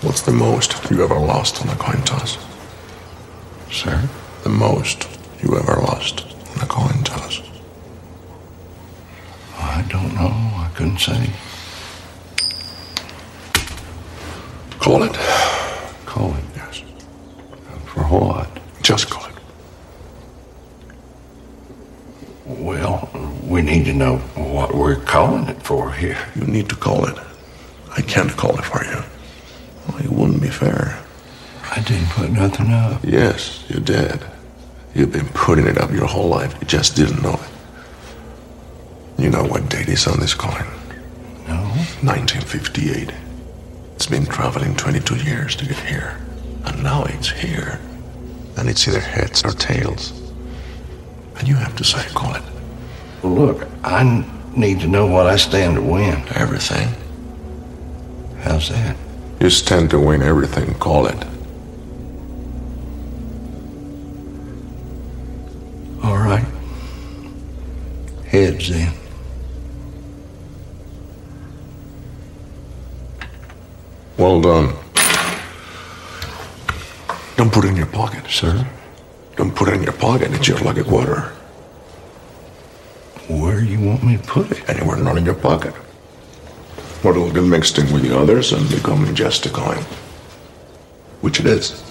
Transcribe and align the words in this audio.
What's 0.00 0.22
the 0.22 0.30
most 0.30 0.88
you 0.92 1.02
ever 1.02 1.18
lost 1.18 1.60
on 1.60 1.68
a 1.70 1.74
coin 1.74 2.00
toss? 2.04 2.38
Sir? 3.68 4.08
The 4.44 4.48
most 4.48 5.08
you 5.42 5.58
ever 5.58 5.74
lost 5.80 6.24
on 6.54 6.62
a 6.62 6.66
coin 6.66 7.02
toss? 7.02 7.42
I 9.56 9.84
don't 9.88 10.14
know. 10.14 10.30
I 10.30 10.70
couldn't 10.76 10.98
say. 10.98 11.30
Call 14.78 15.02
it. 15.02 15.14
Call 16.06 16.32
it. 16.32 16.44
Yes. 16.54 16.82
For 17.86 18.04
what? 18.04 18.48
Just 18.82 19.10
call 19.10 19.26
it. 19.26 19.34
Well, 22.46 23.10
we 23.44 23.62
need 23.62 23.84
to 23.86 23.92
know 23.92 24.18
what 24.36 24.76
we're 24.76 24.94
calling 24.94 25.48
it 25.48 25.60
for 25.60 25.90
here. 25.92 26.18
You 26.36 26.44
need 26.46 26.68
to 26.68 26.76
call 26.76 27.04
it. 27.06 27.18
I 27.96 28.00
can't 28.02 28.30
call 28.30 28.56
it 28.56 28.64
for 28.64 28.84
you. 28.84 29.02
Well, 30.48 30.70
it 30.70 30.72
wouldn't 30.72 30.90
be 30.90 30.92
fair. 30.92 31.04
I 31.70 31.80
didn't 31.82 32.08
put 32.08 32.30
nothing 32.30 32.72
up. 32.72 33.00
Yes, 33.04 33.64
you 33.68 33.80
did. 33.80 34.20
You've 34.94 35.12
been 35.12 35.28
putting 35.28 35.66
it 35.66 35.78
up 35.78 35.90
your 35.90 36.06
whole 36.06 36.28
life. 36.28 36.54
You 36.60 36.66
just 36.66 36.96
didn't 36.96 37.22
know 37.22 37.34
it. 37.34 39.22
You 39.22 39.30
know 39.30 39.44
what 39.44 39.68
date 39.68 39.88
is 39.88 40.06
on 40.06 40.20
this 40.20 40.34
coin? 40.34 40.66
No? 41.46 41.56
1958. 42.02 43.12
It's 43.94 44.06
been 44.06 44.26
traveling 44.26 44.76
22 44.76 45.16
years 45.16 45.56
to 45.56 45.66
get 45.66 45.78
here. 45.80 46.18
And 46.64 46.82
now 46.82 47.04
it's 47.04 47.30
here. 47.30 47.80
And 48.56 48.68
it's 48.68 48.86
either 48.88 49.00
heads 49.00 49.44
or 49.44 49.52
tails. 49.52 50.12
And 51.38 51.46
you 51.46 51.56
have 51.56 51.76
to 51.76 51.84
say, 51.84 52.06
call 52.14 52.34
it. 52.34 52.42
Look, 53.22 53.68
I 53.84 54.24
need 54.56 54.80
to 54.80 54.88
know 54.88 55.06
what 55.06 55.26
I 55.26 55.36
stand 55.36 55.76
to 55.76 55.82
win. 55.82 56.22
Everything. 56.34 56.88
How's 58.40 58.68
that? 58.70 58.96
You 59.40 59.50
stand 59.50 59.90
to 59.90 60.00
win 60.00 60.22
everything, 60.22 60.74
call 60.74 61.06
it. 61.06 61.16
All 66.02 66.18
right. 66.18 66.44
Heads 68.26 68.68
then. 68.70 68.92
Well 74.16 74.40
done. 74.40 74.74
Don't 77.36 77.52
put 77.52 77.64
it 77.64 77.68
in 77.68 77.76
your 77.76 77.86
pocket. 77.86 78.28
Sir? 78.28 78.66
Don't 79.36 79.54
put 79.54 79.68
it 79.68 79.74
in 79.74 79.84
your 79.84 79.92
pocket. 79.92 80.32
It's 80.32 80.44
just 80.44 80.64
like 80.64 80.76
a 80.78 80.82
quarter. 80.82 81.32
Where 83.28 83.60
do 83.60 83.66
you 83.66 83.78
want 83.78 84.02
me 84.02 84.16
to 84.16 84.22
put 84.24 84.50
it? 84.50 84.68
Anywhere 84.68 84.96
not 84.96 85.16
in 85.16 85.24
your 85.24 85.34
pocket. 85.34 85.74
Or 87.04 87.12
it'll 87.12 87.30
get 87.30 87.44
mixed 87.44 87.78
in 87.78 87.92
with 87.92 88.02
the 88.02 88.18
others 88.18 88.52
and 88.52 88.68
become 88.70 89.14
just 89.14 89.46
a 89.46 89.50
coin. 89.50 89.82
Which 91.20 91.40
it 91.40 91.46
is. 91.46 91.82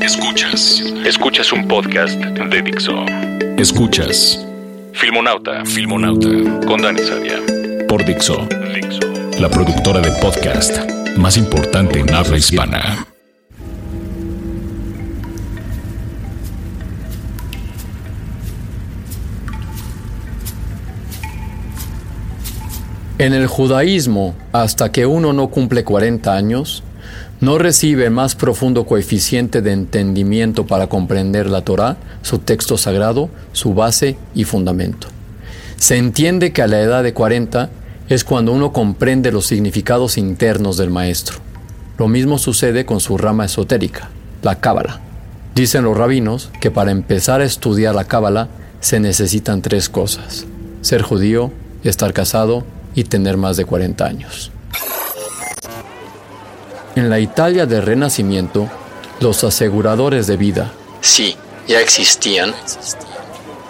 Escuchas. 0.00 0.80
Escuchas 1.06 1.52
un 1.52 1.68
podcast 1.68 2.18
de 2.18 2.62
Dixo. 2.62 3.04
Escuchas. 3.58 4.44
Filmonauta. 4.92 5.64
Filmonauta. 5.64 6.28
Con 6.66 6.82
Dani 6.82 7.00
Sadia. 7.00 7.38
Por 7.88 8.04
Dixo. 8.04 8.46
Dixo. 8.74 9.00
La 9.40 9.48
productora 9.48 10.00
de 10.00 10.10
podcast 10.20 10.78
más 11.16 11.36
importante 11.36 12.00
en 12.00 12.12
habla 12.14 12.36
hispana. 12.36 13.11
En 23.22 23.34
el 23.34 23.46
judaísmo, 23.46 24.34
hasta 24.50 24.90
que 24.90 25.06
uno 25.06 25.32
no 25.32 25.46
cumple 25.46 25.84
40 25.84 26.34
años, 26.34 26.82
no 27.40 27.56
recibe 27.56 28.10
más 28.10 28.34
profundo 28.34 28.84
coeficiente 28.84 29.62
de 29.62 29.70
entendimiento 29.70 30.66
para 30.66 30.88
comprender 30.88 31.48
la 31.48 31.62
Torá, 31.62 31.98
su 32.22 32.40
texto 32.40 32.76
sagrado, 32.76 33.28
su 33.52 33.74
base 33.74 34.16
y 34.34 34.42
fundamento. 34.42 35.06
Se 35.76 35.98
entiende 35.98 36.52
que 36.52 36.62
a 36.62 36.66
la 36.66 36.80
edad 36.80 37.04
de 37.04 37.14
40 37.14 37.70
es 38.08 38.24
cuando 38.24 38.50
uno 38.50 38.72
comprende 38.72 39.30
los 39.30 39.46
significados 39.46 40.18
internos 40.18 40.76
del 40.76 40.90
maestro. 40.90 41.36
Lo 41.98 42.08
mismo 42.08 42.38
sucede 42.38 42.84
con 42.84 42.98
su 42.98 43.18
rama 43.18 43.44
esotérica, 43.44 44.10
la 44.42 44.58
Cábala. 44.58 44.98
Dicen 45.54 45.84
los 45.84 45.96
rabinos 45.96 46.50
que 46.60 46.72
para 46.72 46.90
empezar 46.90 47.40
a 47.40 47.44
estudiar 47.44 47.94
la 47.94 48.02
Cábala 48.02 48.48
se 48.80 48.98
necesitan 48.98 49.62
tres 49.62 49.88
cosas: 49.88 50.44
ser 50.80 51.02
judío, 51.02 51.52
estar 51.84 52.12
casado 52.12 52.64
y 52.94 53.04
tener 53.04 53.36
más 53.36 53.56
de 53.56 53.64
40 53.64 54.04
años. 54.04 54.50
En 56.94 57.08
la 57.08 57.18
Italia 57.18 57.66
del 57.66 57.82
Renacimiento, 57.82 58.68
los 59.20 59.44
aseguradores 59.44 60.26
de 60.26 60.36
vida, 60.36 60.72
sí, 61.00 61.36
ya 61.66 61.80
existían, 61.80 62.52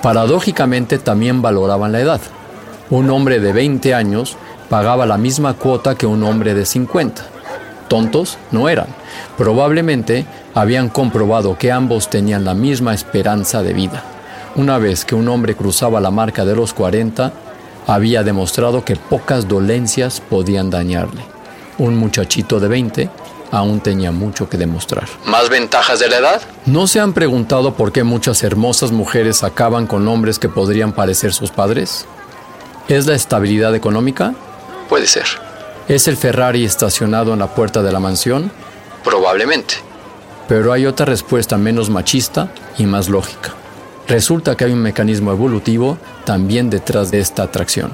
paradójicamente 0.02 0.98
también 0.98 1.40
valoraban 1.40 1.92
la 1.92 2.00
edad. 2.00 2.20
Un 2.90 3.10
hombre 3.10 3.38
de 3.38 3.52
20 3.52 3.94
años 3.94 4.36
pagaba 4.68 5.06
la 5.06 5.18
misma 5.18 5.54
cuota 5.54 5.94
que 5.94 6.06
un 6.06 6.22
hombre 6.24 6.54
de 6.54 6.66
50. 6.66 7.22
Tontos 7.88 8.38
no 8.50 8.68
eran. 8.68 8.86
Probablemente 9.36 10.26
habían 10.54 10.88
comprobado 10.88 11.56
que 11.58 11.70
ambos 11.70 12.10
tenían 12.10 12.44
la 12.44 12.54
misma 12.54 12.94
esperanza 12.94 13.62
de 13.62 13.72
vida. 13.72 14.02
Una 14.56 14.78
vez 14.78 15.04
que 15.04 15.14
un 15.14 15.28
hombre 15.28 15.54
cruzaba 15.54 16.00
la 16.00 16.10
marca 16.10 16.44
de 16.44 16.56
los 16.56 16.74
40, 16.74 17.32
había 17.86 18.22
demostrado 18.22 18.84
que 18.84 18.96
pocas 18.96 19.48
dolencias 19.48 20.20
podían 20.20 20.70
dañarle. 20.70 21.22
Un 21.78 21.96
muchachito 21.96 22.60
de 22.60 22.68
20 22.68 23.10
aún 23.50 23.80
tenía 23.80 24.12
mucho 24.12 24.48
que 24.48 24.56
demostrar. 24.56 25.08
¿Más 25.26 25.48
ventajas 25.48 26.00
de 26.00 26.08
la 26.08 26.18
edad? 26.18 26.42
¿No 26.66 26.86
se 26.86 27.00
han 27.00 27.12
preguntado 27.12 27.74
por 27.74 27.92
qué 27.92 28.02
muchas 28.02 28.42
hermosas 28.42 28.92
mujeres 28.92 29.42
acaban 29.42 29.86
con 29.86 30.08
hombres 30.08 30.38
que 30.38 30.48
podrían 30.48 30.92
parecer 30.92 31.32
sus 31.32 31.50
padres? 31.50 32.06
¿Es 32.88 33.06
la 33.06 33.14
estabilidad 33.14 33.74
económica? 33.74 34.34
Puede 34.88 35.06
ser. 35.06 35.26
¿Es 35.88 36.08
el 36.08 36.16
Ferrari 36.16 36.64
estacionado 36.64 37.32
en 37.32 37.40
la 37.40 37.54
puerta 37.54 37.82
de 37.82 37.92
la 37.92 38.00
mansión? 38.00 38.50
Probablemente. 39.04 39.74
Pero 40.48 40.72
hay 40.72 40.86
otra 40.86 41.06
respuesta 41.06 41.56
menos 41.58 41.90
machista 41.90 42.52
y 42.78 42.86
más 42.86 43.08
lógica. 43.08 43.54
Resulta 44.08 44.56
que 44.56 44.64
hay 44.64 44.72
un 44.72 44.82
mecanismo 44.82 45.32
evolutivo 45.32 45.98
también 46.24 46.70
detrás 46.70 47.10
de 47.10 47.20
esta 47.20 47.44
atracción. 47.44 47.92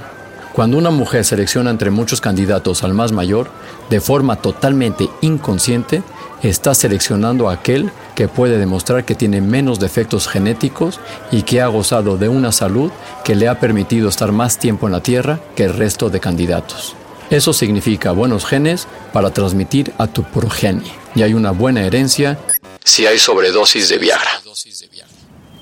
Cuando 0.53 0.77
una 0.77 0.91
mujer 0.91 1.25
selecciona 1.25 1.71
entre 1.71 1.91
muchos 1.91 2.21
candidatos 2.21 2.83
al 2.83 2.93
más 2.93 3.13
mayor, 3.13 3.49
de 3.91 4.01
forma 4.01 4.37
totalmente 4.37 5.09
inconsciente, 5.21 6.03
está 6.43 6.75
seleccionando 6.75 7.49
a 7.49 7.53
aquel 7.53 7.93
que 8.17 8.27
puede 8.27 8.59
demostrar 8.59 9.05
que 9.05 9.15
tiene 9.15 9.41
menos 9.41 9.79
defectos 9.79 10.27
genéticos 10.27 10.99
y 11.31 11.43
que 11.43 11.61
ha 11.61 11.69
gozado 11.69 12.17
de 12.17 12.29
una 12.29 12.51
salud 12.51 12.91
que 13.25 13.37
le 13.37 13.47
ha 13.47 13.61
permitido 13.61 14.09
estar 14.09 14.33
más 14.33 14.59
tiempo 14.59 14.87
en 14.87 14.93
la 14.93 15.03
Tierra 15.03 15.39
que 15.55 15.65
el 15.65 15.75
resto 15.75 16.11
de 16.11 16.19
candidatos. 16.19 16.97
Eso 17.31 17.53
significa 17.53 18.11
buenos 18.13 18.47
genes 18.47 18.89
para 19.13 19.31
transmitir 19.31 19.93
a 19.99 20.07
tu 20.07 20.25
progenie. 20.25 20.91
Y 21.15 21.23
hay 21.23 21.35
una 21.35 21.51
buena 21.51 21.83
herencia 21.83 22.39
si 22.83 23.07
hay 23.07 23.19
sobredosis 23.19 23.89
de 23.91 23.99
Viagra. 23.99 24.41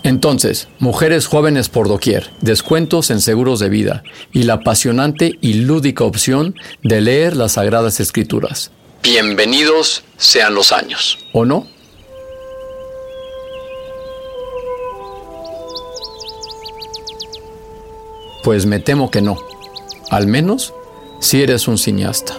Entonces, 0.06 0.69
mujeres 0.79 1.26
jóvenes 1.26 1.69
por 1.69 1.88
doquier, 1.88 2.31
descuentos 2.41 3.11
en 3.11 3.20
seguros 3.20 3.58
de 3.58 3.69
vida 3.69 4.05
y 4.32 4.44
la 4.44 4.53
apasionante 4.53 5.37
y 5.41 5.55
lúdica 5.55 6.05
opción 6.05 6.55
de 6.85 7.00
leer 7.00 7.35
las 7.35 7.55
Sagradas 7.55 7.99
Escrituras. 7.99 8.70
Bienvenidos 9.03 10.05
sean 10.17 10.55
los 10.55 10.70
años, 10.70 11.19
¿o 11.32 11.44
no? 11.44 11.67
Pues 18.44 18.64
me 18.64 18.79
temo 18.79 19.11
que 19.11 19.23
no. 19.23 19.37
Al 20.12 20.29
menos 20.29 20.73
si 21.19 21.43
eres 21.43 21.67
un 21.67 21.79
cineasta. 21.79 22.37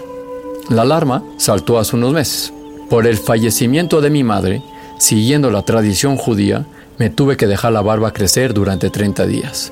La 0.70 0.84
alarma 0.84 1.22
saltó 1.36 1.80
hace 1.80 1.98
unos 1.98 2.14
meses. 2.14 2.54
Por 2.90 3.06
el 3.06 3.18
fallecimiento 3.18 4.00
de 4.00 4.10
mi 4.10 4.24
madre, 4.24 4.62
siguiendo 5.00 5.52
la 5.52 5.64
tradición 5.64 6.16
judía, 6.16 6.66
me 6.98 7.10
tuve 7.10 7.38
que 7.38 7.48
dejar 7.48 7.72
la 7.72 7.82
barba 7.82 8.14
crecer 8.14 8.54
durante 8.54 8.90
30 8.90 9.26
días. 9.26 9.72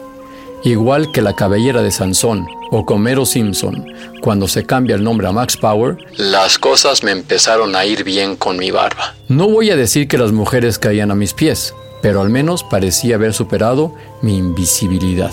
Igual 0.63 1.11
que 1.11 1.21
la 1.21 1.35
cabellera 1.35 1.83
de 1.83 1.91
Sansón 1.91 2.47
o 2.71 2.85
Comero 2.85 3.25
Simpson, 3.25 3.85
cuando 4.21 4.47
se 4.47 4.65
cambia 4.65 4.95
el 4.95 5.03
nombre 5.03 5.27
a 5.27 5.31
Max 5.31 5.57
Power, 5.57 5.97
las 6.17 6.57
cosas 6.57 7.03
me 7.03 7.11
empezaron 7.11 7.75
a 7.75 7.85
ir 7.85 8.03
bien 8.03 8.35
con 8.35 8.57
mi 8.57 8.71
barba. 8.71 9.13
No 9.27 9.47
voy 9.47 9.69
a 9.69 9.75
decir 9.75 10.07
que 10.07 10.17
las 10.17 10.31
mujeres 10.31 10.79
caían 10.79 11.11
a 11.11 11.15
mis 11.15 11.33
pies, 11.33 11.75
pero 12.01 12.21
al 12.21 12.29
menos 12.29 12.63
parecía 12.63 13.15
haber 13.15 13.33
superado 13.33 13.93
mi 14.23 14.37
invisibilidad. 14.37 15.31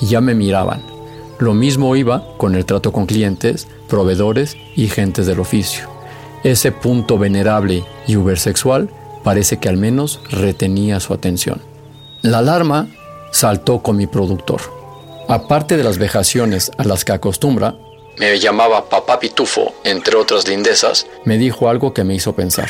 Ya 0.00 0.20
me 0.20 0.34
miraban. 0.34 0.82
Lo 1.40 1.54
mismo 1.54 1.96
iba 1.96 2.24
con 2.36 2.54
el 2.54 2.64
trato 2.64 2.92
con 2.92 3.06
clientes, 3.06 3.66
proveedores 3.88 4.56
y 4.76 4.86
gentes 4.86 5.26
del 5.26 5.40
oficio. 5.40 5.88
Ese 6.44 6.70
punto 6.70 7.18
venerable 7.18 7.84
y 8.06 8.16
ubersexual 8.16 8.88
parece 9.22 9.58
que 9.58 9.68
al 9.68 9.76
menos 9.76 10.20
retenía 10.30 11.00
su 11.00 11.14
atención. 11.14 11.60
La 12.22 12.38
alarma 12.38 12.88
saltó 13.30 13.82
con 13.82 13.96
mi 13.96 14.06
productor. 14.06 14.60
Aparte 15.28 15.76
de 15.76 15.84
las 15.84 15.98
vejaciones 15.98 16.70
a 16.78 16.84
las 16.84 17.04
que 17.04 17.12
acostumbra, 17.12 17.74
me 18.18 18.38
llamaba 18.38 18.88
papá 18.88 19.18
pitufo, 19.18 19.72
entre 19.84 20.16
otras 20.16 20.46
lindezas, 20.46 21.06
me 21.24 21.38
dijo 21.38 21.68
algo 21.68 21.94
que 21.94 22.04
me 22.04 22.14
hizo 22.14 22.34
pensar. 22.34 22.68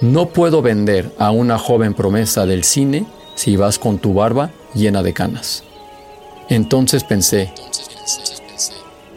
No 0.00 0.26
puedo 0.30 0.62
vender 0.62 1.12
a 1.18 1.30
una 1.30 1.58
joven 1.58 1.94
promesa 1.94 2.46
del 2.46 2.64
cine 2.64 3.06
si 3.34 3.56
vas 3.56 3.78
con 3.78 3.98
tu 3.98 4.14
barba 4.14 4.50
llena 4.74 5.02
de 5.02 5.12
canas. 5.12 5.62
Entonces 6.48 7.04
pensé, 7.04 7.52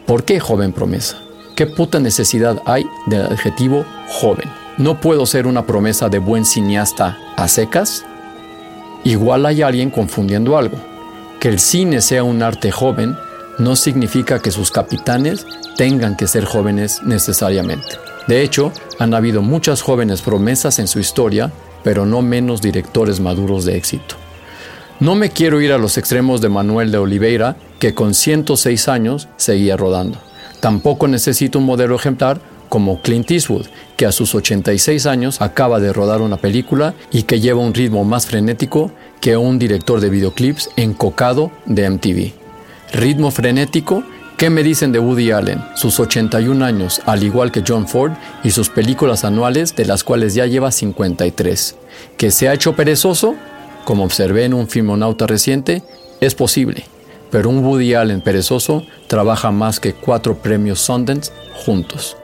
¿por 0.06 0.24
qué 0.24 0.40
joven 0.40 0.72
promesa? 0.72 1.22
¿Qué 1.56 1.66
puta 1.66 2.00
necesidad 2.00 2.60
hay 2.66 2.86
del 3.06 3.22
adjetivo 3.22 3.84
joven? 4.08 4.59
¿No 4.80 4.98
puedo 4.98 5.26
ser 5.26 5.46
una 5.46 5.66
promesa 5.66 6.08
de 6.08 6.18
buen 6.18 6.46
cineasta 6.46 7.18
a 7.36 7.48
secas? 7.48 8.06
Igual 9.04 9.44
hay 9.44 9.60
alguien 9.60 9.90
confundiendo 9.90 10.56
algo. 10.56 10.78
Que 11.38 11.48
el 11.48 11.58
cine 11.58 12.00
sea 12.00 12.24
un 12.24 12.42
arte 12.42 12.70
joven 12.70 13.14
no 13.58 13.76
significa 13.76 14.38
que 14.38 14.50
sus 14.50 14.70
capitanes 14.70 15.44
tengan 15.76 16.16
que 16.16 16.26
ser 16.26 16.46
jóvenes 16.46 17.02
necesariamente. 17.02 17.98
De 18.26 18.40
hecho, 18.40 18.72
han 18.98 19.12
habido 19.12 19.42
muchas 19.42 19.82
jóvenes 19.82 20.22
promesas 20.22 20.78
en 20.78 20.88
su 20.88 20.98
historia, 20.98 21.52
pero 21.84 22.06
no 22.06 22.22
menos 22.22 22.62
directores 22.62 23.20
maduros 23.20 23.66
de 23.66 23.76
éxito. 23.76 24.14
No 24.98 25.14
me 25.14 25.28
quiero 25.28 25.60
ir 25.60 25.72
a 25.72 25.78
los 25.78 25.98
extremos 25.98 26.40
de 26.40 26.48
Manuel 26.48 26.90
de 26.90 26.96
Oliveira, 26.96 27.56
que 27.78 27.92
con 27.92 28.14
106 28.14 28.88
años 28.88 29.28
seguía 29.36 29.76
rodando. 29.76 30.16
Tampoco 30.60 31.06
necesito 31.06 31.58
un 31.58 31.66
modelo 31.66 31.96
ejemplar 31.96 32.40
como 32.70 33.02
Clint 33.02 33.30
Eastwood, 33.30 33.66
que 33.98 34.06
a 34.06 34.12
sus 34.12 34.34
86 34.34 35.04
años 35.04 35.42
acaba 35.42 35.80
de 35.80 35.92
rodar 35.92 36.22
una 36.22 36.38
película 36.38 36.94
y 37.12 37.24
que 37.24 37.40
lleva 37.40 37.60
un 37.60 37.74
ritmo 37.74 38.04
más 38.04 38.24
frenético 38.26 38.90
que 39.20 39.36
un 39.36 39.58
director 39.58 40.00
de 40.00 40.08
videoclips 40.08 40.70
encocado 40.76 41.50
de 41.66 41.90
MTV. 41.90 42.32
Ritmo 42.92 43.30
frenético, 43.30 44.02
¿qué 44.38 44.50
me 44.50 44.62
dicen 44.62 44.92
de 44.92 45.00
Woody 45.00 45.32
Allen? 45.32 45.62
Sus 45.74 46.00
81 46.00 46.64
años, 46.64 47.02
al 47.04 47.22
igual 47.22 47.52
que 47.52 47.64
John 47.66 47.86
Ford, 47.86 48.12
y 48.42 48.52
sus 48.52 48.70
películas 48.70 49.24
anuales, 49.24 49.76
de 49.76 49.84
las 49.84 50.04
cuales 50.04 50.34
ya 50.34 50.46
lleva 50.46 50.70
53. 50.70 51.74
¿Que 52.16 52.30
se 52.30 52.48
ha 52.48 52.54
hecho 52.54 52.74
perezoso? 52.74 53.34
Como 53.84 54.04
observé 54.04 54.44
en 54.44 54.54
un 54.54 54.68
filmonauta 54.68 55.26
reciente, 55.26 55.82
es 56.20 56.34
posible, 56.34 56.84
pero 57.30 57.50
un 57.50 57.64
Woody 57.64 57.94
Allen 57.94 58.20
perezoso 58.20 58.84
trabaja 59.08 59.50
más 59.50 59.80
que 59.80 59.92
cuatro 59.92 60.36
premios 60.38 60.80
Sundance 60.80 61.32
juntos. 61.64 62.16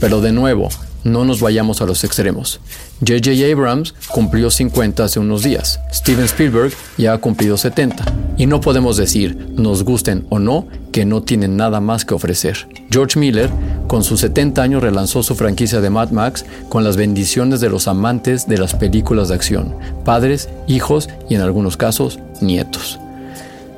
Pero 0.00 0.20
de 0.20 0.32
nuevo, 0.32 0.68
no 1.04 1.24
nos 1.24 1.40
vayamos 1.40 1.82
a 1.82 1.86
los 1.86 2.02
extremos. 2.02 2.60
J.J. 3.00 3.52
Abrams 3.52 3.94
cumplió 4.08 4.50
50 4.50 5.04
hace 5.04 5.20
unos 5.20 5.42
días. 5.42 5.78
Steven 5.92 6.24
Spielberg 6.24 6.72
ya 6.96 7.12
ha 7.12 7.18
cumplido 7.18 7.56
70. 7.56 8.04
Y 8.38 8.46
no 8.46 8.60
podemos 8.60 8.96
decir, 8.96 9.36
nos 9.54 9.84
gusten 9.84 10.26
o 10.30 10.38
no, 10.38 10.66
que 10.92 11.04
no 11.04 11.22
tienen 11.22 11.56
nada 11.56 11.80
más 11.80 12.04
que 12.04 12.14
ofrecer. 12.14 12.66
George 12.90 13.18
Miller, 13.18 13.50
con 13.86 14.02
sus 14.02 14.20
70 14.20 14.62
años, 14.62 14.82
relanzó 14.82 15.22
su 15.22 15.34
franquicia 15.34 15.80
de 15.80 15.90
Mad 15.90 16.10
Max 16.10 16.44
con 16.68 16.84
las 16.84 16.96
bendiciones 16.96 17.60
de 17.60 17.68
los 17.68 17.86
amantes 17.86 18.48
de 18.48 18.58
las 18.58 18.74
películas 18.74 19.28
de 19.28 19.34
acción, 19.34 19.76
padres, 20.04 20.48
hijos 20.66 21.08
y 21.28 21.34
en 21.34 21.42
algunos 21.42 21.76
casos, 21.76 22.18
nietos. 22.40 22.98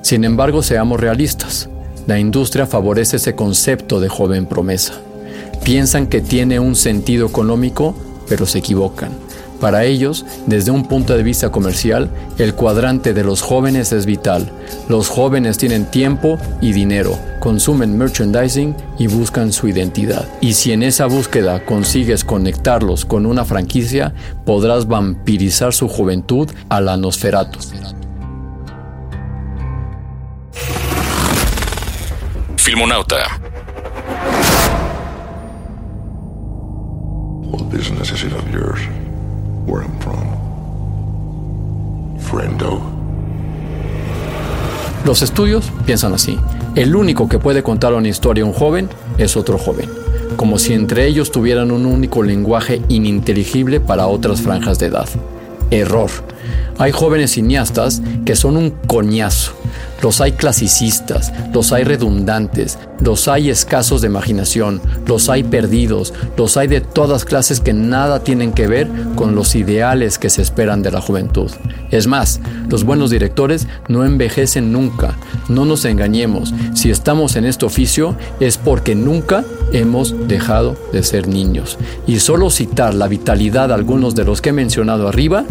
Sin 0.03 0.25
embargo, 0.25 0.63
seamos 0.63 1.01
realistas. 1.01 1.69
La 2.07 2.21
industria 2.21 2.67
favorece 2.67 3.17
ese 3.17 3.35
concepto 3.35 3.99
de 3.99 4.09
joven 4.09 4.47
promesa. 4.47 5.01
Piensan 5.65 6.07
que 6.07 6.21
tiene 6.21 6.61
un 6.61 6.77
sentido 6.77 7.27
económico, 7.27 7.95
pero 8.29 8.47
se 8.47 8.59
equivocan. 8.59 9.27
Para 9.61 9.85
ellos, 9.85 10.27
desde 10.47 10.71
un 10.71 10.85
punto 10.85 11.17
de 11.17 11.23
vista 11.23 11.51
comercial, 11.51 12.11
el 12.39 12.55
cuadrante 12.55 13.15
de 13.15 13.25
los 13.25 13.41
jóvenes 13.41 13.93
es 13.93 14.05
vital. 14.05 14.51
Los 14.89 15.09
jóvenes 15.09 15.57
tienen 15.57 15.87
tiempo 15.87 16.39
y 16.61 16.73
dinero, 16.73 17.19
consumen 17.41 17.97
merchandising 17.97 18.77
y 18.99 19.07
buscan 19.07 19.53
su 19.53 19.69
identidad. 19.69 20.29
Y 20.43 20.53
si 20.53 20.73
en 20.73 20.83
esa 20.83 21.07
búsqueda 21.07 21.65
consigues 21.65 22.23
conectarlos 22.23 23.07
con 23.07 23.25
una 23.25 23.45
franquicia, 23.45 24.13
podrás 24.45 24.87
vampirizar 24.87 25.73
su 25.73 25.89
juventud 25.89 26.51
a 26.69 26.81
la. 26.81 26.97
Filmonauta 32.57 33.56
business 37.65 38.11
is 38.13 38.33
of 38.33 38.49
yours? 38.53 38.81
Where 39.67 39.83
I'm 39.83 39.99
from. 40.01 40.27
Friendo. 42.19 42.81
Los 45.05 45.23
estudios 45.23 45.71
piensan 45.85 46.15
así. 46.15 46.39
El 46.75 46.97
único 46.97 47.29
que 47.29 47.39
puede 47.39 47.63
contar 47.63 47.95
una 47.95 48.09
historia 48.09 48.45
a 48.45 48.47
un 48.47 48.53
joven 48.53 48.89
es 49.19 49.37
otro 49.37 49.57
joven, 49.59 49.89
como 50.37 50.59
si 50.59 50.75
entre 50.75 51.07
ellos 51.07 51.31
tuvieran 51.31 51.71
un 51.71 51.87
único 51.87 52.23
lenguaje 52.23 52.83
ininteligible 52.89 53.81
para 53.81 54.07
otras 54.09 54.43
franjas 54.43 54.79
de 54.79 54.87
edad. 54.87 55.09
Error. 55.71 56.11
Hay 56.79 56.93
jóvenes 56.93 57.33
cineastas 57.33 58.03
que 58.25 58.37
son 58.37 58.57
un 58.57 58.71
coñazo, 58.71 59.53
los 60.03 60.21
hay 60.21 60.33
clasicistas, 60.33 61.33
los 61.53 61.73
hay 61.73 61.85
redundantes, 61.85 62.79
los 63.01 63.29
hay 63.29 63.51
escasos 63.51 64.01
de 64.01 64.09
imaginación, 64.09 64.81
los 65.07 65.29
hay 65.29 65.43
perdidos, 65.43 66.13
los 66.37 66.57
hay 66.57 66.69
de 66.69 66.81
todas 66.81 67.25
clases 67.25 67.61
que 67.61 67.73
nada 67.73 68.21
tienen 68.23 68.53
que 68.53 68.67
ver 68.67 68.89
con 69.15 69.35
los 69.35 69.55
ideales 69.55 70.19
que 70.19 70.31
se 70.31 70.43
esperan 70.43 70.83
de 70.83 70.91
la 70.91 71.01
juventud. 71.01 71.51
Es 71.91 72.07
más, 72.07 72.41
los 72.69 72.85
buenos 72.85 73.11
directores 73.11 73.67
no 73.89 74.05
envejecen 74.05 74.73
nunca. 74.73 75.17
No 75.49 75.65
nos 75.65 75.85
engañemos, 75.85 76.53
si 76.75 76.91
estamos 76.91 77.37
en 77.37 77.45
este 77.45 77.65
oficio 77.65 78.17
es 78.41 78.59
porque 78.59 78.95
nunca 78.95 79.45
hemos 79.73 80.29
dejado 80.29 80.77
de 80.93 81.03
ser 81.03 81.29
niños. 81.29 81.79
Y 82.07 82.21
solo 82.21 82.51
citar 82.51 82.95
la 82.95 83.09
vitalidad 83.09 83.69
de 83.69 83.75
algunos 83.75 84.15
de 84.15 84.25
los 84.25 84.41
que 84.41 84.51
he 84.51 84.53
mencionado 84.53 85.09
arriba 85.09 85.45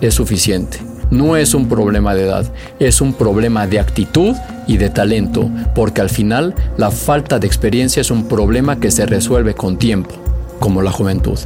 es 0.00 0.14
suficiente 0.14 0.80
no 1.10 1.36
es 1.36 1.54
un 1.54 1.68
problema 1.68 2.14
de 2.14 2.24
edad, 2.24 2.52
es 2.78 3.00
un 3.00 3.12
problema 3.12 3.66
de 3.66 3.80
actitud 3.80 4.34
y 4.66 4.76
de 4.76 4.90
talento, 4.90 5.50
porque 5.74 6.00
al 6.00 6.10
final 6.10 6.54
la 6.76 6.90
falta 6.90 7.38
de 7.38 7.46
experiencia 7.46 8.00
es 8.00 8.10
un 8.10 8.28
problema 8.28 8.78
que 8.80 8.90
se 8.90 9.06
resuelve 9.06 9.54
con 9.54 9.76
tiempo, 9.76 10.14
como 10.60 10.82
la 10.82 10.92
juventud. 10.92 11.38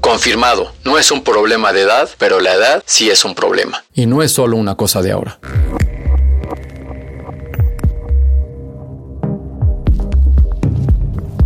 Confirmado, 0.00 0.72
no 0.84 0.98
es 0.98 1.10
un 1.10 1.22
problema 1.22 1.72
de 1.72 1.82
edad, 1.82 2.08
pero 2.18 2.40
la 2.40 2.54
edad 2.54 2.82
sí 2.86 3.10
es 3.10 3.24
un 3.24 3.34
problema. 3.34 3.84
Y 3.94 4.06
no 4.06 4.22
es 4.22 4.32
solo 4.32 4.56
una 4.56 4.74
cosa 4.74 5.02
de 5.02 5.12
ahora. 5.12 5.38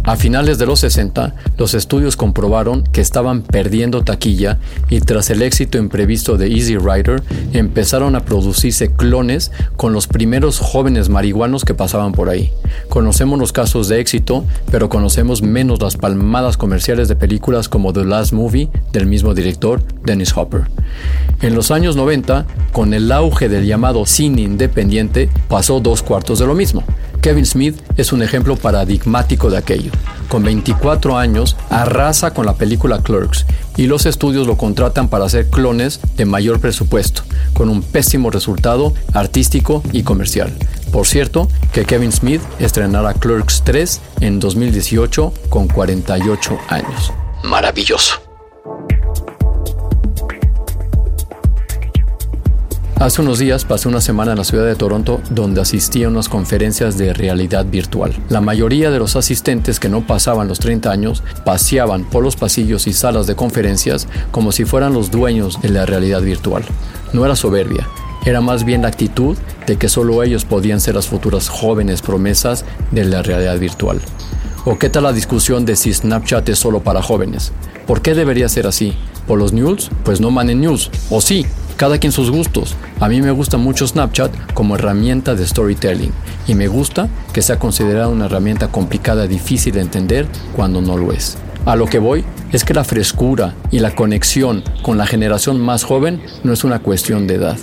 A 0.07 0.17
finales 0.17 0.59
de 0.59 0.67
los 0.67 0.81
60, 0.81 1.35
los 1.57 1.73
estudios 1.73 2.15
comprobaron 2.17 2.83
que 2.85 3.01
estaban 3.01 3.41
perdiendo 3.41 4.05
taquilla 4.05 4.59
y 4.91 5.01
tras 5.01 5.31
el 5.31 5.41
éxito 5.41 5.79
imprevisto 5.79 6.37
de 6.37 6.49
Easy 6.49 6.77
Rider, 6.77 7.23
empezaron 7.55 8.15
a 8.15 8.21
producirse 8.21 8.93
clones 8.93 9.51
con 9.77 9.95
los 9.95 10.07
primeros 10.07 10.59
jóvenes 10.59 11.09
marihuanos 11.09 11.65
que 11.65 11.73
pasaban 11.73 12.13
por 12.13 12.29
ahí. 12.29 12.53
Conocemos 12.91 13.39
los 13.39 13.53
casos 13.53 13.89
de 13.89 13.99
éxito, 13.99 14.45
pero 14.71 14.91
conocemos 14.91 15.41
menos 15.41 15.81
las 15.81 15.97
palmadas 15.97 16.59
comerciales 16.59 17.09
de 17.09 17.17
películas 17.17 17.71
como 17.71 17.95
The 17.95 18.05
Last 18.05 18.35
Movie 18.35 18.69
del 18.93 19.07
mismo 19.07 19.33
director, 19.33 19.83
Dennis 20.05 20.37
Hopper. 20.37 20.65
En 21.41 21.55
los 21.55 21.71
años 21.71 21.97
90, 21.97 22.45
con 22.73 22.93
el 22.93 23.11
auge 23.11 23.49
del 23.49 23.65
llamado 23.65 24.05
cine 24.05 24.43
independiente, 24.43 25.31
pasó 25.49 25.81
dos 25.81 26.03
cuartos 26.03 26.41
de 26.41 26.47
lo 26.47 26.55
mismo. 26.55 26.85
Kevin 27.21 27.47
Smith 27.47 27.81
es 27.97 28.13
un 28.13 28.23
ejemplo 28.23 28.57
paradigmático 28.57 29.51
de 29.51 29.59
aquello. 29.59 29.91
Con 30.29 30.43
24 30.43 31.17
años, 31.17 31.57
arrasa 31.71 32.33
con 32.33 32.47
la 32.47 32.55
película 32.55 32.99
Clerks 33.03 33.47
y 33.77 33.87
los 33.87 34.07
estudios 34.07 34.47
lo 34.47 34.57
contratan 34.57 35.09
para 35.09 35.25
hacer 35.25 35.49
clones 35.51 36.01
de 36.17 36.25
mayor 36.25 36.61
presupuesto, 36.61 37.23
con 37.53 37.69
un 37.69 37.83
pésimo 37.83 38.31
resultado 38.31 38.95
artístico 39.13 39.83
y 39.93 40.03
comercial. 40.03 40.53
Por 40.93 41.07
cierto, 41.07 41.49
que 41.73 41.85
Kevin 41.85 42.13
Smith 42.13 42.43
estrenará 42.59 43.15
Clerks 43.15 43.63
3 43.65 44.01
en 44.21 44.41
2018 44.41 45.33
con 45.49 45.69
48 45.69 46.59
años. 46.69 47.13
Maravilloso. 47.43 48.24
Hace 53.05 53.21
unos 53.21 53.39
días 53.39 53.67
pasé 53.67 53.87
una 53.87 54.01
semana 54.01 54.33
en 54.33 54.39
la 54.39 54.45
ciudad 54.45 54.65
de 54.65 54.77
Toronto 54.77 55.21
donde 55.29 55.61
asistí 55.61 56.05
a 56.05 56.09
unas 56.09 56.31
conferencias 56.31 56.97
de 56.97 57.13
realidad 57.13 57.67
virtual. 57.67 58.15
La 58.31 58.41
mayoría 58.41 58.91
de 58.91 58.99
los 58.99 59.15
asistentes 59.15 59.79
que 59.79 59.91
no 59.91 60.07
pasaban 60.07 60.49
los 60.49 60.59
30 60.59 60.91
años 60.91 61.23
paseaban 61.45 62.05
por 62.05 62.25
los 62.25 62.35
pasillos 62.37 62.87
y 62.87 62.95
salas 62.95 63.27
de 63.27 63.37
conferencias 63.37 64.09
como 64.31 64.53
si 64.53 64.65
fueran 64.65 64.95
los 64.95 65.11
dueños 65.11 65.61
de 65.61 65.69
la 65.69 65.85
realidad 65.85 66.23
virtual. 66.23 66.65
No 67.13 67.27
era 67.27 67.37
soberbia, 67.37 67.87
era 68.25 68.41
más 68.41 68.65
bien 68.65 68.81
la 68.81 68.89
actitud 68.89 69.37
de 69.67 69.77
que 69.77 69.91
solo 69.91 70.23
ellos 70.23 70.47
podían 70.47 70.81
ser 70.81 70.95
las 70.95 71.07
futuras 71.07 71.51
jóvenes 71.51 72.01
promesas 72.01 72.65
de 72.91 73.05
la 73.05 73.21
realidad 73.21 73.59
virtual. 73.59 74.01
¿O 74.65 74.79
qué 74.79 74.89
tal 74.89 75.03
la 75.03 75.13
discusión 75.13 75.67
de 75.67 75.77
si 75.77 75.93
Snapchat 75.93 76.49
es 76.49 76.59
solo 76.59 76.83
para 76.83 77.03
jóvenes? 77.03 77.53
¿Por 77.87 78.01
qué 78.01 78.15
debería 78.15 78.49
ser 78.49 78.67
así? 78.67 78.97
¿Por 79.27 79.39
los 79.39 79.53
news? 79.53 79.91
Pues 80.05 80.23
no 80.23 80.31
manen 80.31 80.63
news. 80.63 80.91
¿O 81.11 81.21
sí? 81.21 81.45
Cada 81.77 81.99
quien 81.99 82.13
sus 82.13 82.31
gustos. 82.31 82.77
A 83.01 83.09
mí 83.09 83.21
me 83.21 83.33
gusta 83.33 83.57
mucho 83.57 83.87
Snapchat 83.87 84.53
como 84.55 84.77
herramienta 84.77 85.35
de 85.35 85.47
storytelling 85.47 86.13
y 86.47 86.55
me 86.55 86.69
gusta 86.69 87.09
que 87.33 87.43
sea 87.43 87.59
considerada 87.59 88.09
una 88.09 88.27
herramienta 88.27 88.69
complicada, 88.69 89.27
difícil 89.27 89.75
de 89.75 89.81
entender 89.81 90.29
cuando 90.55 90.81
no 90.81 90.97
lo 90.97 91.13
es. 91.13 91.37
A 91.67 91.77
lo 91.77 91.87
que 91.87 91.99
voy 91.99 92.25
es 92.53 92.65
que 92.65 92.75
la 92.75 92.85
frescura 92.85 93.55
y 93.71 93.81
la 93.81 93.95
conexión 93.95 94.63
con 94.83 94.99
la 94.99 95.07
generación 95.07 95.61
más 95.61 95.83
joven 95.83 96.23
no 96.45 96.53
es 96.53 96.63
una 96.63 96.79
cuestión 96.79 97.27
de 97.27 97.35
edad. 97.35 97.57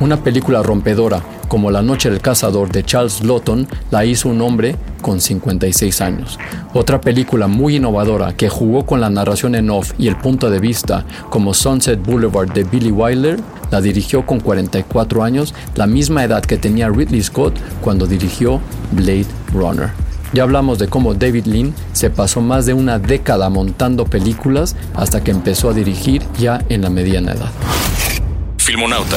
Una 0.00 0.22
película 0.22 0.62
rompedora 0.62 1.22
como 1.48 1.70
La 1.70 1.82
Noche 1.82 2.10
del 2.10 2.20
Cazador 2.20 2.70
de 2.70 2.84
Charles 2.84 3.24
Lawton 3.24 3.66
la 3.90 4.04
hizo 4.04 4.28
un 4.28 4.40
hombre 4.40 4.76
con 5.00 5.20
56 5.20 6.00
años. 6.00 6.38
Otra 6.74 7.00
película 7.00 7.48
muy 7.48 7.76
innovadora 7.76 8.34
que 8.34 8.48
jugó 8.48 8.84
con 8.84 9.00
la 9.00 9.10
narración 9.10 9.54
en 9.54 9.70
off 9.70 9.92
y 9.98 10.08
el 10.08 10.16
punto 10.16 10.50
de 10.50 10.60
vista 10.60 11.04
como 11.30 11.54
Sunset 11.54 12.04
Boulevard 12.04 12.52
de 12.52 12.64
Billy 12.64 12.90
Wilder 12.90 13.40
la 13.70 13.80
dirigió 13.80 14.24
con 14.24 14.40
44 14.40 15.22
años, 15.22 15.54
la 15.74 15.86
misma 15.86 16.24
edad 16.24 16.42
que 16.42 16.58
tenía 16.58 16.88
Ridley 16.88 17.22
Scott 17.22 17.54
cuando 17.80 18.06
dirigió 18.06 18.60
Blade 18.92 19.26
Runner. 19.52 19.90
Ya 20.32 20.42
hablamos 20.42 20.78
de 20.78 20.88
cómo 20.88 21.14
David 21.14 21.46
Lean 21.46 21.74
se 21.92 22.10
pasó 22.10 22.40
más 22.42 22.66
de 22.66 22.74
una 22.74 22.98
década 22.98 23.48
montando 23.48 24.04
películas 24.04 24.76
hasta 24.94 25.24
que 25.24 25.30
empezó 25.30 25.70
a 25.70 25.72
dirigir 25.72 26.22
ya 26.38 26.62
en 26.68 26.82
la 26.82 26.90
mediana 26.90 27.32
edad. 27.32 27.50
Filmonauta. 28.58 29.16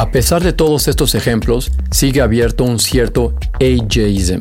A 0.00 0.10
pesar 0.10 0.42
de 0.42 0.54
todos 0.54 0.88
estos 0.88 1.14
ejemplos, 1.14 1.72
sigue 1.90 2.22
abierto 2.22 2.64
un 2.64 2.78
cierto 2.78 3.34
ageism 3.60 4.40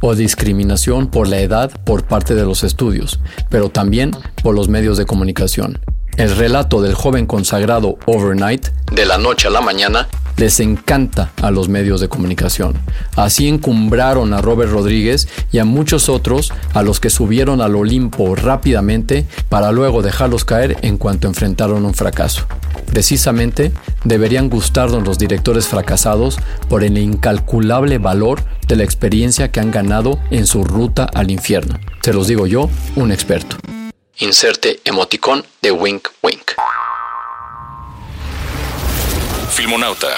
o 0.00 0.14
discriminación 0.14 1.08
por 1.08 1.28
la 1.28 1.38
edad 1.40 1.70
por 1.84 2.04
parte 2.04 2.34
de 2.34 2.44
los 2.44 2.64
estudios, 2.64 3.20
pero 3.50 3.68
también 3.68 4.12
por 4.42 4.54
los 4.54 4.70
medios 4.70 4.96
de 4.96 5.04
comunicación. 5.04 5.80
El 6.16 6.34
relato 6.34 6.80
del 6.80 6.94
joven 6.94 7.26
consagrado 7.26 7.98
Overnight, 8.06 8.68
de 8.90 9.04
la 9.04 9.18
noche 9.18 9.48
a 9.48 9.50
la 9.50 9.60
mañana, 9.60 10.08
les 10.38 10.60
encanta 10.60 11.30
a 11.42 11.50
los 11.50 11.68
medios 11.68 12.00
de 12.00 12.08
comunicación. 12.08 12.72
Así 13.16 13.48
encumbraron 13.48 14.32
a 14.32 14.40
Robert 14.40 14.72
Rodríguez 14.72 15.28
y 15.52 15.58
a 15.58 15.66
muchos 15.66 16.08
otros 16.08 16.54
a 16.72 16.82
los 16.82 17.00
que 17.00 17.10
subieron 17.10 17.60
al 17.60 17.76
Olimpo 17.76 18.34
rápidamente 18.34 19.26
para 19.50 19.72
luego 19.72 20.00
dejarlos 20.00 20.46
caer 20.46 20.78
en 20.80 20.96
cuanto 20.96 21.28
enfrentaron 21.28 21.84
un 21.84 21.92
fracaso. 21.92 22.46
Precisamente 22.86 23.72
deberían 24.04 24.48
gustarnos 24.48 25.04
los 25.04 25.18
directores 25.18 25.66
fracasados 25.66 26.38
por 26.68 26.84
el 26.84 26.98
incalculable 26.98 27.98
valor 27.98 28.42
de 28.66 28.76
la 28.76 28.84
experiencia 28.84 29.50
que 29.50 29.60
han 29.60 29.70
ganado 29.70 30.18
en 30.30 30.46
su 30.46 30.64
ruta 30.64 31.08
al 31.14 31.30
infierno. 31.30 31.78
Se 32.02 32.12
los 32.12 32.26
digo 32.26 32.46
yo, 32.46 32.70
un 32.94 33.12
experto. 33.12 33.56
Inserte 34.18 34.80
emoticón 34.84 35.44
de 35.60 35.72
wink 35.72 36.08
wink. 36.22 36.52
Filmonauta. 39.50 40.08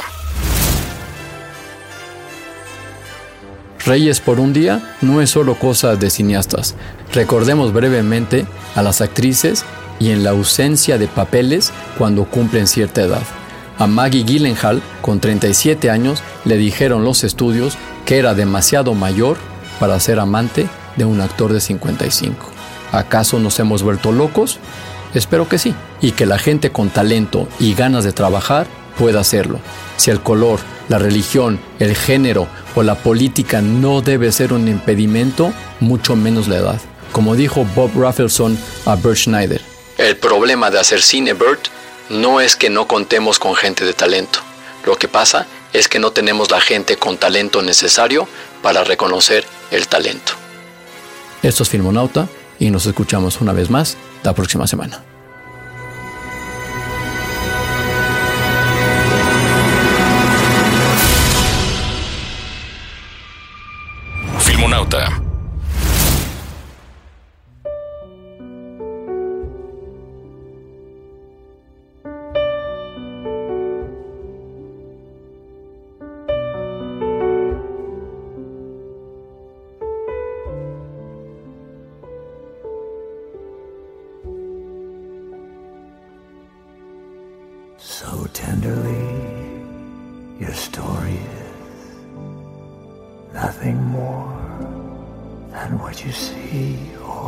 Reyes 3.84 4.20
por 4.20 4.38
un 4.38 4.52
día 4.52 4.96
no 5.00 5.22
es 5.22 5.30
solo 5.30 5.54
cosa 5.54 5.96
de 5.96 6.10
cineastas. 6.10 6.74
Recordemos 7.12 7.72
brevemente 7.72 8.46
a 8.74 8.82
las 8.82 9.00
actrices 9.00 9.64
y 9.99 10.11
en 10.11 10.25
la 10.25 10.31
ausencia 10.31 10.99
de 10.99 11.09
papeles 11.09 11.73
cuando 11.97 12.25
cumplen 12.25 12.67
cierta 12.67 13.02
edad. 13.02 13.23
A 13.78 13.87
Maggie 13.87 14.25
Gyllenhaal, 14.25 14.83
con 15.02 15.21
37 15.21 15.90
años, 15.90 16.23
le 16.45 16.57
dijeron 16.57 17.05
los 17.05 17.23
estudios 17.23 17.78
que 18.05 18.19
era 18.19 18.35
demasiado 18.35 18.95
mayor 18.95 19.37
para 19.78 20.00
ser 20.00 20.19
amante 20.19 20.67
de 20.97 21.05
un 21.05 21.21
actor 21.21 21.52
de 21.52 21.61
55. 21.61 22.47
¿Acaso 22.90 23.38
nos 23.38 23.61
hemos 23.61 23.83
vuelto 23.83 24.12
locos? 24.12 24.59
Espero 25.14 25.49
que 25.49 25.59
sí. 25.59 25.75
Y 26.00 26.12
que 26.12 26.26
la 26.26 26.38
gente 26.38 26.71
con 26.71 26.90
talento 26.90 27.49
y 27.61 27.75
ganas 27.75 28.05
de 28.05 28.12
trabajar 28.12 28.67
pueda 28.99 29.21
hacerlo. 29.21 29.61
Si 29.97 30.11
el 30.11 30.21
color, 30.21 30.59
la 30.88 30.99
religión, 30.99 31.61
el 31.78 31.95
género 31.95 32.49
o 32.75 32.83
la 32.83 32.97
política 32.97 33.62
no 33.62 34.00
debe 34.00 34.33
ser 34.33 34.52
un 34.52 34.69
impedimento, 34.69 35.52
mucho 35.81 36.17
menos 36.17 36.49
la 36.49 36.57
edad. 36.57 36.81
Como 37.12 37.37
dijo 37.37 37.64
Bob 37.75 37.90
Rafelson 37.97 38.59
a 38.85 38.97
Bert 38.97 39.17
Schneider, 39.17 39.62
el 39.99 40.17
problema 40.17 40.71
de 40.71 40.78
hacer 40.78 41.02
cine, 41.02 41.35
no 42.09 42.40
es 42.40 42.57
que 42.57 42.71
no 42.71 42.87
contemos 42.88 43.38
con 43.38 43.55
gente 43.55 43.85
de 43.85 43.93
talento. 43.93 44.40
Lo 44.87 44.97
que 44.97 45.09
pasa 45.09 45.47
es 45.73 45.88
que 45.88 45.99
no 45.99 46.12
tenemos 46.12 46.50
la 46.50 46.61
gente 46.61 46.97
con 46.97 47.19
talento 47.19 47.61
necesario 47.62 48.26
para 48.62 48.85
reconocer 48.85 49.45
el 49.71 49.87
talento. 49.88 50.33
Esto 51.43 51.62
es 51.62 51.69
Filmonauta 51.69 52.28
y 52.59 52.71
nos 52.71 52.87
escuchamos 52.87 53.40
una 53.40 53.52
vez 53.52 53.71
más 53.71 53.97
la 54.23 54.35
próxima 54.35 54.67
semana. 54.67 55.02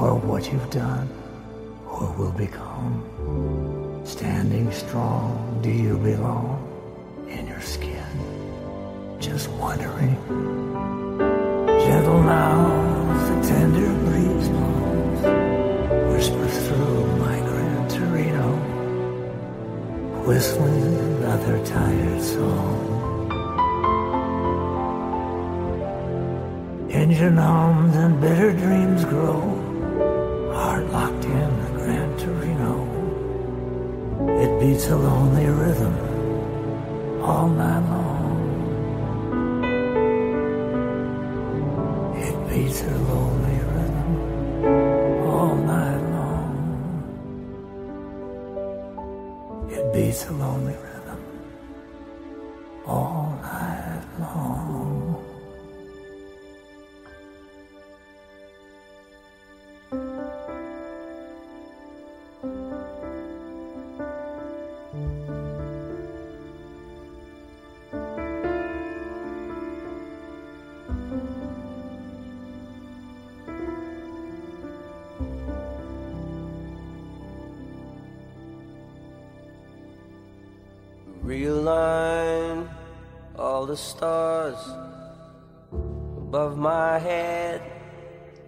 Or 0.01 0.15
what 0.15 0.51
you've 0.51 0.71
done 0.71 1.09
or 1.87 2.13
will 2.17 2.33
become. 2.33 3.05
Standing 4.05 4.73
strong, 4.73 5.61
do 5.63 5.71
you 5.71 5.97
belong 5.99 6.57
in 7.29 7.47
your 7.47 7.61
skin? 7.61 8.13
Just 9.21 9.49
wondering. 9.51 10.17
Gentle 11.85 12.23
now, 12.23 12.57
the 13.29 13.49
tender 13.49 13.93
breeze 14.05 14.49
blows, 14.49 15.21
whispers 16.13 16.69
through 16.69 17.07
my 17.17 17.39
grand 17.41 17.91
Torino 17.91 18.71
whistling 20.27 20.95
another 20.97 21.65
tired 21.67 22.23
song. 22.23 22.87
Engine 26.91 27.37
hums 27.37 27.97
and 27.97 28.21
bitter 28.21 28.53
dreams 28.53 29.05
grow, 29.07 29.60
beats 34.61 34.89
a 34.89 34.95
lonely 34.95 35.47
rhythm 35.47 35.95
all 37.23 37.49
night 37.49 37.81
long. 37.89 38.00
Realign 81.31 82.69
all 83.39 83.65
the 83.65 83.77
stars 83.77 84.59
above 85.71 86.59
my 86.59 86.99
head. 86.99 87.63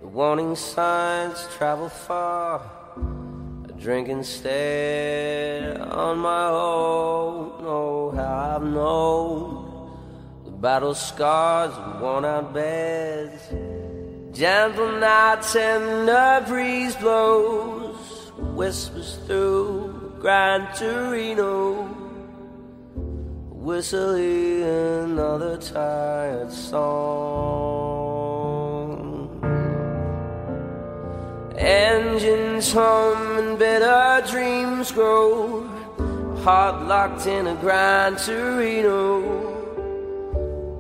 The 0.00 0.08
warning 0.08 0.56
signs 0.56 1.46
travel 1.56 1.88
far. 1.88 2.60
I 3.68 3.70
drink 3.78 4.08
instead 4.08 5.80
on 5.80 6.18
my 6.18 6.46
own. 6.48 7.52
Oh, 7.60 8.10
how 8.16 8.56
I've 8.56 8.64
known 8.64 9.40
the 10.44 10.50
battle 10.50 10.96
scars 10.96 11.72
and 11.78 12.00
worn 12.00 12.24
out 12.24 12.52
beds. 12.52 13.42
Gentle 14.36 14.98
nights 14.98 15.54
and 15.54 16.08
the 16.08 16.42
breeze 16.48 16.96
blows, 16.96 18.32
whispers 18.58 19.18
through 19.26 20.16
Gran 20.18 20.60
Torino 20.74 21.81
whistling 23.62 24.62
another 24.62 25.57
tired 25.57 26.52
song. 26.52 26.83
Engines 31.57 32.73
hum 32.73 33.38
and 33.38 33.57
bitter 33.57 34.25
dreams 34.28 34.90
grow, 34.90 35.64
heart 36.42 36.88
locked 36.88 37.28
in 37.28 37.47
a 37.47 37.54
Gran 37.54 38.16
Torino. 38.16 39.23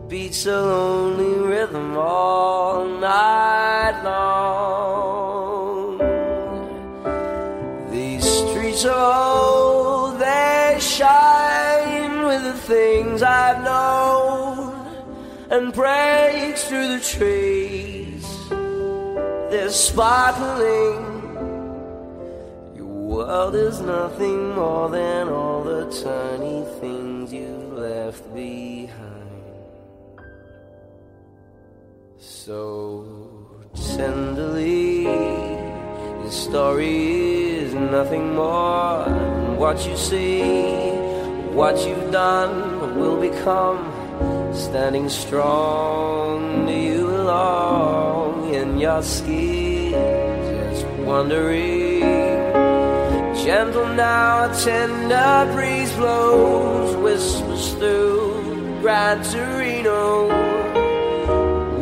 Beats 0.08 0.46
a 0.46 0.60
lonely 0.60 1.38
rhythm 1.38 1.96
all 1.96 2.84
night 2.84 4.02
long. 4.02 4.82
These 7.92 8.24
streets 8.24 8.84
are 8.84 9.21
breaks 15.82 16.62
through 16.68 16.88
the 16.96 17.02
trees. 17.14 18.24
They're 19.50 19.76
sparkling. 19.88 21.00
Your 22.76 22.96
world 23.12 23.56
is 23.56 23.80
nothing 23.80 24.54
more 24.54 24.88
than 24.90 25.28
all 25.28 25.64
the 25.64 25.82
tiny 26.08 26.62
things 26.80 27.32
you 27.32 27.52
left 27.86 28.22
behind. 28.32 29.32
So 32.18 32.54
tenderly, 33.96 35.04
this 36.22 36.36
story 36.48 37.58
is 37.64 37.74
nothing 37.74 38.36
more 38.36 39.04
than 39.06 39.56
what 39.56 39.84
you 39.88 39.96
see, 39.96 40.42
what 41.58 41.74
you've 41.84 42.12
done, 42.12 42.54
will 43.00 43.20
become. 43.20 43.91
Standing 44.54 45.08
strong, 45.08 46.68
you 46.68 47.06
belong 47.06 48.54
in 48.54 48.78
your 48.78 49.02
skin? 49.02 49.92
Just 49.92 50.86
wondering. 51.06 52.00
Gentle 53.44 53.88
now, 53.94 54.50
a 54.50 54.54
tender 54.54 55.52
breeze 55.52 55.92
blows, 55.94 56.96
whispers 56.96 57.74
through 57.74 58.80
Gran 58.80 59.22
Torino 59.24 60.52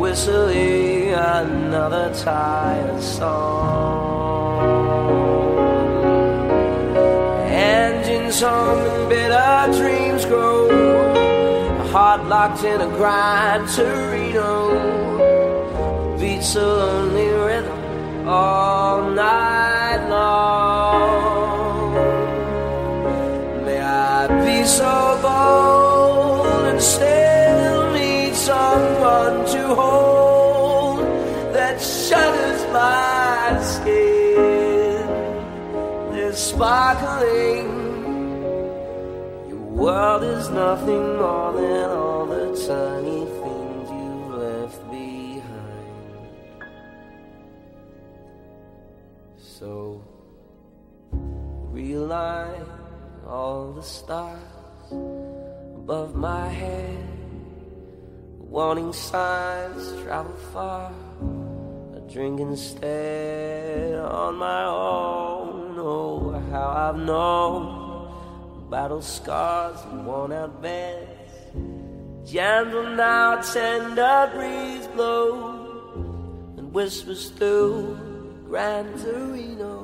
whistling 0.01 1.13
another 1.13 2.13
tired 2.15 3.01
song. 3.01 4.57
Engines 7.47 8.41
hum 8.41 8.77
and 8.79 9.09
bitter 9.09 9.79
dreams 9.79 10.25
grow. 10.25 10.60
Heart 12.11 12.27
locked 12.27 12.63
in 12.65 12.81
a 12.81 12.87
Gran 12.87 13.65
Torino 13.73 14.51
beats 16.19 16.55
a 16.55 16.59
lonely 16.59 17.29
rhythm 17.29 18.27
all 18.27 19.09
night 19.11 20.09
long. 20.09 21.93
May 23.63 23.79
I 23.79 24.27
be 24.43 24.65
so 24.65 25.19
bold 25.21 26.65
and 26.65 26.81
still 26.81 27.93
need 27.93 28.35
someone 28.35 29.45
to 29.53 29.73
hold 29.73 31.05
that 31.55 31.79
shudders 31.79 32.65
my 32.73 33.57
skin. 33.63 35.07
They're 36.11 36.33
sparkling. 36.33 37.90
World 39.81 40.23
is 40.23 40.47
nothing 40.51 41.17
more 41.17 41.53
than 41.53 41.89
all 41.89 42.27
the 42.27 42.45
tiny 42.69 43.25
things 43.41 43.89
you 43.89 44.13
left 44.37 44.79
behind. 44.91 46.63
So 49.39 50.03
realign 51.73 52.63
all 53.25 53.71
the 53.71 53.81
stars 53.81 54.91
above 54.91 56.13
my 56.13 56.47
head. 56.47 57.07
Warning 58.37 58.93
signs 58.93 59.99
travel 60.03 60.37
far. 60.53 60.93
I 61.95 61.99
drink 62.13 62.39
instead 62.39 63.95
on 63.95 64.35
my 64.35 64.63
own. 64.65 65.79
Oh, 65.79 66.39
how 66.51 66.69
I've 66.69 66.97
known 66.97 67.80
battle 68.71 69.01
scars 69.01 69.77
and 69.91 70.05
worn 70.05 70.31
out 70.31 70.61
beds. 70.61 71.09
Gentle 72.23 72.95
now, 72.95 73.41
tender 73.41 74.31
breeze 74.33 74.87
blows 74.95 76.57
and 76.57 76.71
whispers 76.71 77.31
through 77.31 77.97
Gran 78.47 78.85
Torino. 78.97 79.83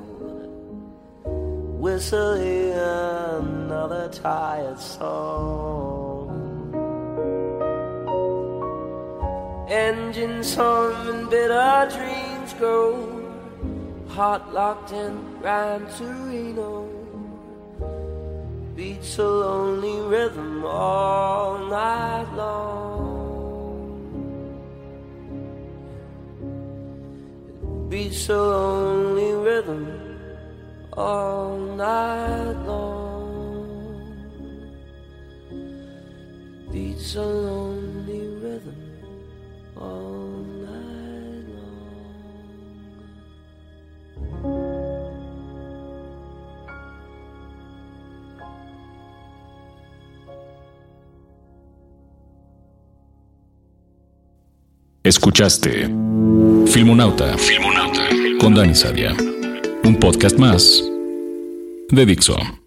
Whistling 1.83 2.71
another 2.71 4.07
tired 4.07 4.79
song. 4.79 6.31
Engines 9.69 10.55
hum 10.55 11.09
and 11.09 11.29
bitter 11.29 11.89
dreams 11.91 12.53
grow. 12.53 12.95
Heart 14.07 14.53
locked 14.53 14.93
in 14.93 15.39
Gran 15.41 15.85
Torino. 15.97 16.96
Beats 18.77 19.17
a 19.17 19.23
lonely 19.25 19.99
rhythm 20.01 20.63
all 20.63 21.57
night 21.65 22.31
long. 22.35 23.49
Beats 27.89 28.29
a 28.29 28.37
lonely 28.37 29.33
rhythm 29.33 29.83
all 30.93 31.57
night 31.57 32.57
long. 32.67 34.13
Beats 36.71 37.15
a 37.15 37.23
lonely 37.23 38.27
rhythm 38.43 38.77
all 39.75 40.26
Escuchaste 55.07 55.89
Filmonauta, 56.65 57.37
Filmonauta 57.37 58.01
con 58.41 58.53
Dani 58.53 58.75
Sadia. 58.75 59.15
Un 59.85 59.95
podcast 59.95 60.37
más 60.37 60.83
de 61.91 62.05
Dixo. 62.05 62.66